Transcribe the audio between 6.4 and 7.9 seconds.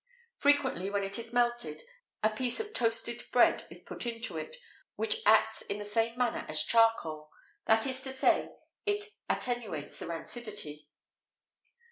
as charcoal; that